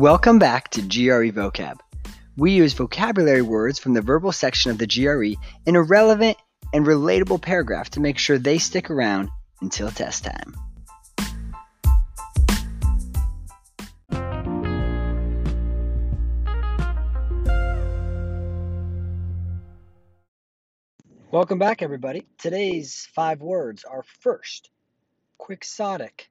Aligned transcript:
Welcome 0.00 0.38
back 0.38 0.70
to 0.70 0.80
GRE 0.80 1.30
Vocab. 1.30 1.78
We 2.34 2.52
use 2.52 2.72
vocabulary 2.72 3.42
words 3.42 3.78
from 3.78 3.92
the 3.92 4.00
verbal 4.00 4.32
section 4.32 4.70
of 4.70 4.78
the 4.78 4.86
GRE 4.86 5.38
in 5.66 5.76
a 5.76 5.82
relevant 5.82 6.38
and 6.72 6.86
relatable 6.86 7.42
paragraph 7.42 7.90
to 7.90 8.00
make 8.00 8.16
sure 8.16 8.38
they 8.38 8.56
stick 8.56 8.88
around 8.88 9.28
until 9.60 9.90
test 9.90 10.24
time. 10.24 10.56
Welcome 21.30 21.58
back, 21.58 21.82
everybody. 21.82 22.26
Today's 22.38 23.06
five 23.14 23.42
words 23.42 23.84
are 23.84 24.04
first, 24.22 24.70
quixotic. 25.36 26.30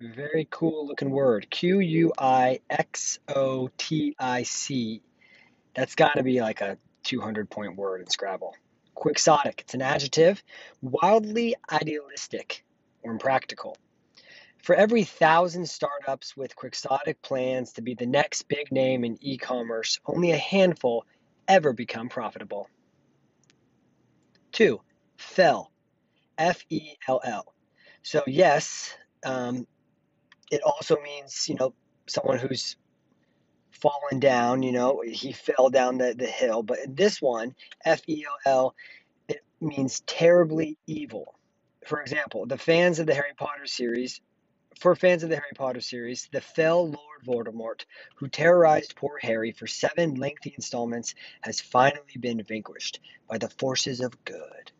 Very 0.00 0.48
cool 0.50 0.86
looking 0.86 1.10
word. 1.10 1.50
Q 1.50 1.80
U 1.80 2.12
I 2.18 2.60
X 2.70 3.18
O 3.28 3.68
T 3.76 4.16
I 4.18 4.44
C. 4.44 5.02
That's 5.74 5.94
got 5.94 6.14
to 6.14 6.22
be 6.22 6.40
like 6.40 6.62
a 6.62 6.78
200 7.02 7.50
point 7.50 7.76
word 7.76 8.00
in 8.00 8.06
Scrabble. 8.08 8.54
Quixotic. 8.94 9.60
It's 9.60 9.74
an 9.74 9.82
adjective, 9.82 10.42
wildly 10.80 11.54
idealistic 11.70 12.64
or 13.02 13.12
impractical. 13.12 13.76
For 14.62 14.74
every 14.74 15.04
thousand 15.04 15.68
startups 15.68 16.34
with 16.34 16.56
quixotic 16.56 17.20
plans 17.20 17.74
to 17.74 17.82
be 17.82 17.94
the 17.94 18.06
next 18.06 18.48
big 18.48 18.72
name 18.72 19.04
in 19.04 19.18
e 19.20 19.36
commerce, 19.36 20.00
only 20.06 20.30
a 20.30 20.38
handful 20.38 21.04
ever 21.46 21.74
become 21.74 22.08
profitable. 22.08 22.70
Two, 24.50 24.80
fell. 25.18 25.70
F 26.38 26.64
E 26.70 26.96
L 27.06 27.20
L. 27.22 27.54
So, 28.02 28.22
yes, 28.26 28.94
um, 29.26 29.66
it 30.50 30.62
also 30.62 30.96
means, 31.02 31.48
you 31.48 31.54
know, 31.54 31.74
someone 32.06 32.38
who's 32.38 32.76
fallen 33.70 34.20
down, 34.20 34.62
you 34.62 34.72
know, 34.72 35.02
he 35.06 35.32
fell 35.32 35.70
down 35.70 35.98
the, 35.98 36.14
the 36.14 36.26
hill. 36.26 36.62
But 36.62 36.78
this 36.88 37.22
one, 37.22 37.54
F 37.84 38.02
E 38.08 38.26
L 38.44 38.74
it 39.28 39.42
means 39.60 40.00
terribly 40.00 40.76
evil. 40.86 41.34
For 41.86 42.00
example, 42.00 42.46
the 42.46 42.58
fans 42.58 42.98
of 42.98 43.06
the 43.06 43.14
Harry 43.14 43.32
Potter 43.36 43.66
series, 43.66 44.20
for 44.78 44.94
fans 44.94 45.22
of 45.22 45.30
the 45.30 45.36
Harry 45.36 45.52
Potter 45.54 45.80
series, 45.80 46.28
the 46.32 46.40
fell 46.40 46.84
Lord 46.84 47.24
Voldemort, 47.24 47.84
who 48.16 48.28
terrorized 48.28 48.96
poor 48.96 49.18
Harry 49.22 49.52
for 49.52 49.66
seven 49.66 50.14
lengthy 50.14 50.52
installments, 50.54 51.14
has 51.42 51.60
finally 51.60 52.16
been 52.18 52.42
vanquished 52.42 53.00
by 53.28 53.38
the 53.38 53.48
forces 53.48 54.00
of 54.00 54.24
good. 54.24 54.72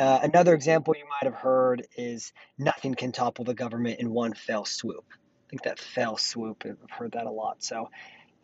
Uh, 0.00 0.18
another 0.22 0.54
example 0.54 0.94
you 0.96 1.04
might 1.04 1.30
have 1.30 1.38
heard 1.38 1.86
is 1.94 2.32
nothing 2.56 2.94
can 2.94 3.12
topple 3.12 3.44
the 3.44 3.52
government 3.52 4.00
in 4.00 4.10
one 4.10 4.32
fell 4.32 4.64
swoop. 4.64 5.04
I 5.12 5.50
think 5.50 5.62
that 5.64 5.78
fell 5.78 6.16
swoop, 6.16 6.64
I've 6.64 6.90
heard 6.90 7.12
that 7.12 7.26
a 7.26 7.30
lot. 7.30 7.62
So 7.62 7.90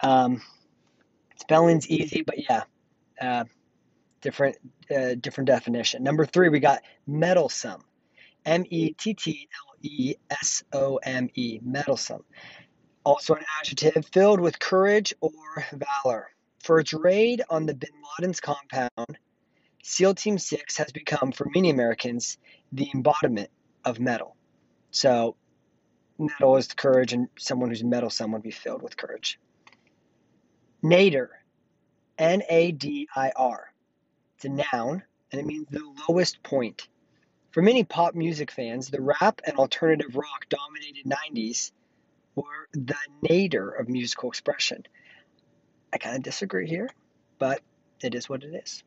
um, 0.00 0.42
spelling's 1.36 1.88
easy, 1.88 2.20
but 2.20 2.34
yeah, 2.38 2.64
uh, 3.18 3.44
different 4.20 4.58
uh, 4.94 5.14
different 5.14 5.48
definition. 5.48 6.02
Number 6.02 6.26
three, 6.26 6.50
we 6.50 6.60
got 6.60 6.82
mettlesome. 7.08 7.80
M 8.44 8.64
E 8.68 8.92
T 8.92 9.14
T 9.14 9.48
L 9.68 9.74
E 9.82 10.14
S 10.30 10.62
O 10.74 10.96
M 10.96 11.30
E, 11.34 11.58
mettlesome. 11.66 12.22
Also 13.02 13.34
an 13.34 13.44
adjective 13.60 14.04
filled 14.12 14.40
with 14.40 14.58
courage 14.58 15.14
or 15.22 15.32
valor. 16.04 16.28
For 16.58 16.80
its 16.80 16.92
raid 16.92 17.42
on 17.48 17.64
the 17.64 17.74
bin 17.74 17.90
Laden's 18.18 18.40
compound, 18.40 19.18
SEAL 19.88 20.16
Team 20.16 20.36
6 20.36 20.78
has 20.78 20.90
become, 20.90 21.30
for 21.30 21.48
many 21.54 21.70
Americans, 21.70 22.38
the 22.72 22.90
embodiment 22.92 23.50
of 23.84 24.00
mettle. 24.00 24.34
So, 24.90 25.36
mettle 26.18 26.56
is 26.56 26.66
courage, 26.66 27.12
and 27.12 27.28
someone 27.38 27.68
who's 27.68 27.84
mettlesome 27.84 28.32
would 28.32 28.42
be 28.42 28.50
filled 28.50 28.82
with 28.82 28.96
courage. 28.96 29.38
Nadir, 30.82 31.30
N 32.18 32.42
A 32.48 32.72
D 32.72 33.08
I 33.14 33.30
R. 33.36 33.72
It's 34.34 34.44
a 34.46 34.48
noun, 34.48 35.04
and 35.30 35.40
it 35.40 35.46
means 35.46 35.68
the 35.70 35.94
lowest 36.08 36.42
point. 36.42 36.88
For 37.52 37.62
many 37.62 37.84
pop 37.84 38.16
music 38.16 38.50
fans, 38.50 38.90
the 38.90 39.00
rap 39.00 39.40
and 39.46 39.56
alternative 39.56 40.16
rock 40.16 40.48
dominated 40.48 41.04
90s 41.06 41.70
were 42.34 42.68
the 42.72 42.96
nadir 43.22 43.68
of 43.68 43.88
musical 43.88 44.30
expression. 44.30 44.84
I 45.92 45.98
kind 45.98 46.16
of 46.16 46.24
disagree 46.24 46.68
here, 46.68 46.90
but 47.38 47.60
it 48.02 48.16
is 48.16 48.28
what 48.28 48.42
it 48.42 48.52
is. 48.52 48.82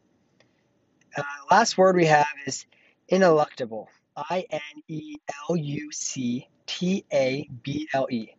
Uh, 1.18 1.24
last 1.50 1.78
word 1.78 1.96
we 1.96 2.06
have 2.06 2.28
is 2.46 2.66
ineluctable. 3.12 3.88
I 4.16 4.46
N 4.50 4.84
E 4.88 5.16
L 5.50 5.56
U 5.56 5.92
C 5.92 6.48
T 6.66 7.06
A 7.12 7.50
B 7.64 7.88
L 7.94 8.08
E. 8.12 8.36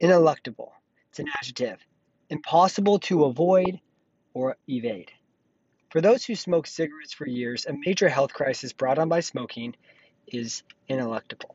Ineluctable. 0.00 0.70
It's 1.10 1.18
an 1.18 1.26
adjective. 1.40 1.78
Impossible 2.30 2.98
to 3.00 3.24
avoid 3.24 3.80
or 4.34 4.56
evade. 4.68 5.10
For 5.90 6.00
those 6.00 6.24
who 6.24 6.34
smoke 6.34 6.66
cigarettes 6.66 7.12
for 7.12 7.26
years, 7.26 7.66
a 7.66 7.72
major 7.86 8.08
health 8.08 8.32
crisis 8.34 8.72
brought 8.72 8.98
on 8.98 9.08
by 9.08 9.20
smoking 9.20 9.74
is 10.26 10.62
ineluctable. 10.90 11.54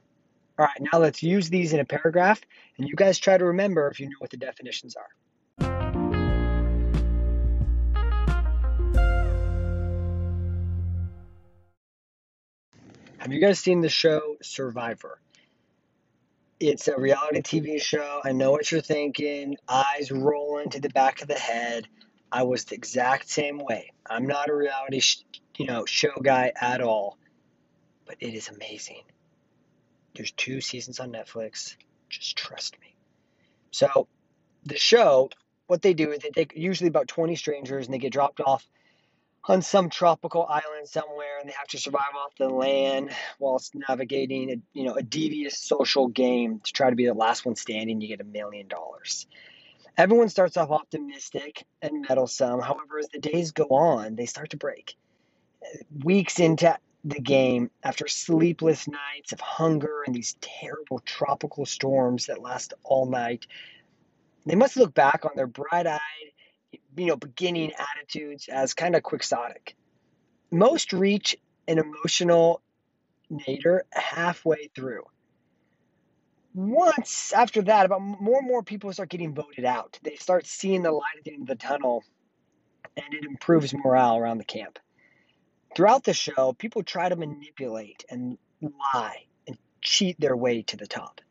All 0.57 0.65
right, 0.65 0.81
now 0.91 0.99
let's 0.99 1.21
use 1.21 1.49
these 1.49 1.73
in 1.73 1.79
a 1.79 1.85
paragraph, 1.85 2.41
and 2.77 2.87
you 2.87 2.95
guys 2.95 3.19
try 3.19 3.37
to 3.37 3.45
remember 3.45 3.87
if 3.89 3.99
you 3.99 4.07
know 4.07 4.15
what 4.19 4.31
the 4.31 4.37
definitions 4.37 4.95
are. 4.95 5.07
Have 13.21 13.31
you 13.31 13.39
guys 13.39 13.59
seen 13.59 13.81
the 13.81 13.87
show 13.89 14.37
Survivor? 14.41 15.19
It's 16.59 16.87
a 16.87 16.99
reality 16.99 17.41
TV 17.41 17.79
show. 17.79 18.19
I 18.25 18.31
know 18.31 18.49
what 18.49 18.71
you're 18.71 18.81
thinking. 18.81 19.57
Eyes 19.69 20.11
rolling 20.11 20.71
to 20.71 20.79
the 20.79 20.89
back 20.89 21.21
of 21.21 21.27
the 21.27 21.35
head. 21.35 21.87
I 22.31 22.41
was 22.41 22.65
the 22.65 22.73
exact 22.73 23.29
same 23.29 23.59
way. 23.59 23.91
I'm 24.09 24.25
not 24.25 24.49
a 24.49 24.55
reality, 24.55 25.01
sh- 25.01 25.23
you 25.55 25.67
know, 25.67 25.85
show 25.85 26.13
guy 26.19 26.51
at 26.59 26.81
all, 26.81 27.19
but 28.07 28.15
it 28.19 28.33
is 28.33 28.49
amazing. 28.49 29.03
There's 30.15 30.31
two 30.31 30.59
seasons 30.59 30.99
on 30.99 31.11
Netflix. 31.11 31.75
Just 32.09 32.35
trust 32.35 32.79
me. 32.81 32.95
So, 33.69 34.07
the 34.63 34.77
show, 34.77 35.29
what 35.67 35.83
they 35.83 35.93
do 35.93 36.11
is 36.11 36.21
they 36.21 36.31
take 36.31 36.53
usually 36.55 36.87
about 36.87 37.07
20 37.07 37.35
strangers 37.35 37.85
and 37.85 37.93
they 37.93 37.99
get 37.99 38.13
dropped 38.13 38.41
off 38.41 38.67
on 39.45 39.61
some 39.61 39.89
tropical 39.89 40.45
island 40.45 40.87
somewhere 40.87 41.39
and 41.39 41.49
they 41.49 41.53
have 41.53 41.67
to 41.67 41.77
survive 41.77 42.15
off 42.15 42.35
the 42.37 42.47
land 42.47 43.11
whilst 43.39 43.73
navigating 43.75 44.51
a, 44.51 44.55
you 44.73 44.83
know 44.85 44.93
a 44.93 45.01
devious 45.01 45.57
social 45.57 46.07
game 46.07 46.59
to 46.63 46.71
try 46.71 46.89
to 46.89 46.95
be 46.95 47.05
the 47.05 47.13
last 47.13 47.45
one 47.45 47.55
standing 47.55 48.01
you 48.01 48.07
get 48.07 48.21
a 48.21 48.25
million 48.25 48.67
dollars. 48.67 49.27
Everyone 49.97 50.29
starts 50.29 50.57
off 50.57 50.71
optimistic 50.71 51.65
and 51.81 52.05
mettlesome. 52.05 52.61
However 52.61 52.99
as 52.99 53.09
the 53.09 53.19
days 53.19 53.51
go 53.51 53.65
on 53.65 54.15
they 54.15 54.25
start 54.25 54.51
to 54.51 54.57
break. 54.57 54.95
Weeks 56.03 56.39
into 56.39 56.77
the 57.03 57.19
game 57.19 57.71
after 57.83 58.07
sleepless 58.07 58.87
nights 58.87 59.31
of 59.31 59.39
hunger 59.39 60.03
and 60.05 60.13
these 60.13 60.35
terrible 60.39 60.99
tropical 60.99 61.65
storms 61.65 62.27
that 62.27 62.41
last 62.41 62.73
all 62.83 63.07
night 63.07 63.47
they 64.45 64.55
must 64.55 64.77
look 64.77 64.93
back 64.93 65.25
on 65.25 65.31
their 65.35 65.47
bright-eyed 65.47 66.30
you 66.95 67.05
know, 67.05 67.15
beginning 67.15 67.71
attitudes 67.73 68.47
as 68.47 68.73
kind 68.73 68.95
of 68.95 69.03
quixotic. 69.03 69.75
Most 70.51 70.93
reach 70.93 71.35
an 71.67 71.79
emotional 71.79 72.61
nadir 73.29 73.85
halfway 73.91 74.69
through. 74.75 75.03
Once 76.53 77.31
after 77.31 77.61
that, 77.61 77.85
about 77.85 78.01
more 78.01 78.39
and 78.39 78.47
more 78.47 78.61
people 78.61 78.91
start 78.91 79.09
getting 79.09 79.33
voted 79.33 79.63
out. 79.63 79.97
They 80.03 80.17
start 80.17 80.45
seeing 80.45 80.83
the 80.83 80.91
light 80.91 81.17
at 81.17 81.23
the 81.23 81.33
end 81.33 81.43
of 81.43 81.47
the 81.47 81.55
tunnel, 81.55 82.03
and 82.97 83.13
it 83.13 83.23
improves 83.23 83.73
morale 83.73 84.17
around 84.17 84.39
the 84.39 84.43
camp. 84.43 84.77
Throughout 85.73 86.03
the 86.03 86.13
show, 86.13 86.51
people 86.51 86.83
try 86.83 87.07
to 87.07 87.15
manipulate 87.15 88.03
and 88.09 88.37
lie 88.61 89.27
and 89.47 89.57
cheat 89.79 90.19
their 90.19 90.35
way 90.35 90.63
to 90.63 90.75
the 90.75 90.87
top. 90.87 91.21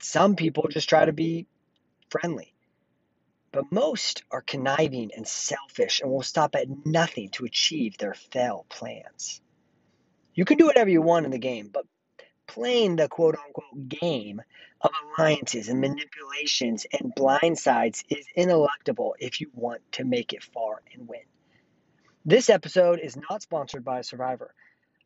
Some 0.00 0.34
people 0.34 0.66
just 0.68 0.88
try 0.88 1.04
to 1.04 1.12
be 1.12 1.46
friendly. 2.10 2.55
But 3.52 3.72
most 3.72 4.24
are 4.30 4.42
conniving 4.42 5.12
and 5.16 5.26
selfish 5.26 6.00
and 6.00 6.10
will 6.10 6.22
stop 6.22 6.54
at 6.54 6.86
nothing 6.86 7.30
to 7.30 7.44
achieve 7.44 7.96
their 7.96 8.14
fell 8.14 8.66
plans. 8.68 9.40
You 10.34 10.44
can 10.44 10.58
do 10.58 10.66
whatever 10.66 10.90
you 10.90 11.00
want 11.00 11.24
in 11.24 11.32
the 11.32 11.38
game, 11.38 11.70
but 11.72 11.86
playing 12.46 12.96
the 12.96 13.08
quote 13.08 13.36
unquote 13.36 13.88
game 13.88 14.42
of 14.80 14.90
alliances 15.18 15.68
and 15.68 15.80
manipulations 15.80 16.86
and 16.92 17.14
blindsides 17.14 18.04
is 18.08 18.26
ineluctable 18.36 19.12
if 19.18 19.40
you 19.40 19.50
want 19.54 19.80
to 19.92 20.04
make 20.04 20.32
it 20.32 20.42
far 20.42 20.82
and 20.92 21.08
win. 21.08 21.20
This 22.24 22.50
episode 22.50 22.98
is 23.00 23.16
not 23.16 23.42
sponsored 23.42 23.84
by 23.84 24.02
Survivor, 24.02 24.54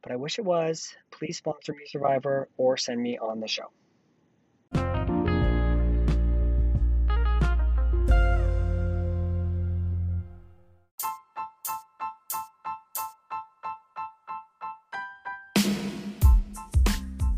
but 0.03 0.13
I 0.13 0.17
wish 0.17 0.39
it 0.39 0.45
was. 0.45 0.95
Please 1.11 1.37
sponsor 1.37 1.73
me, 1.73 1.85
Survivor, 1.87 2.49
or 2.57 2.77
send 2.77 3.01
me 3.01 3.19
on 3.19 3.41
the 3.41 3.49
show. 3.49 3.71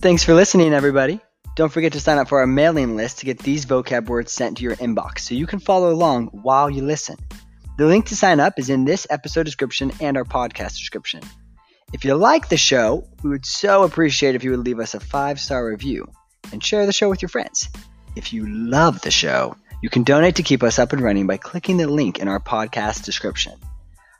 Thanks 0.02 0.24
for 0.24 0.34
listening, 0.34 0.72
everybody. 0.72 1.20
Don't 1.54 1.72
forget 1.72 1.92
to 1.92 2.00
sign 2.00 2.18
up 2.18 2.28
for 2.28 2.40
our 2.40 2.46
mailing 2.48 2.96
list 2.96 3.18
to 3.18 3.24
get 3.24 3.38
these 3.38 3.64
vocab 3.64 4.08
words 4.08 4.32
sent 4.32 4.56
to 4.56 4.64
your 4.64 4.74
inbox 4.74 5.20
so 5.20 5.36
you 5.36 5.46
can 5.46 5.60
follow 5.60 5.92
along 5.92 6.26
while 6.42 6.68
you 6.68 6.82
listen. 6.82 7.14
The 7.78 7.86
link 7.86 8.06
to 8.06 8.16
sign 8.16 8.40
up 8.40 8.58
is 8.58 8.68
in 8.68 8.84
this 8.84 9.06
episode 9.10 9.44
description 9.44 9.92
and 10.00 10.16
our 10.16 10.24
podcast 10.24 10.70
description. 10.70 11.20
If 11.92 12.04
you 12.04 12.16
like 12.16 12.48
the 12.48 12.56
show, 12.56 13.06
we 13.22 13.30
would 13.30 13.46
so 13.46 13.84
appreciate 13.84 14.34
if 14.34 14.42
you 14.42 14.50
would 14.50 14.66
leave 14.66 14.80
us 14.80 14.94
a 14.94 14.98
five 14.98 15.38
star 15.38 15.64
review 15.64 16.10
and 16.50 16.64
share 16.64 16.84
the 16.84 16.92
show 16.92 17.08
with 17.08 17.22
your 17.22 17.28
friends. 17.28 17.68
If 18.16 18.32
you 18.32 18.48
love 18.48 19.02
the 19.02 19.12
show, 19.12 19.54
you 19.84 19.88
can 19.88 20.02
donate 20.02 20.34
to 20.34 20.42
keep 20.42 20.64
us 20.64 20.80
up 20.80 20.92
and 20.92 21.00
running 21.00 21.28
by 21.28 21.36
clicking 21.36 21.76
the 21.76 21.86
link 21.86 22.18
in 22.18 22.26
our 22.26 22.40
podcast 22.40 23.04
description. 23.04 23.52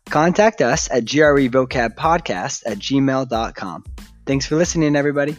Contact 0.08 0.62
us 0.62 0.88
at 0.93 1.06
grevocabpodcast 1.06 2.62
at 2.67 2.79
gmail.com. 2.79 3.84
Thanks 4.26 4.46
for 4.46 4.55
listening, 4.55 4.94
everybody. 4.94 5.37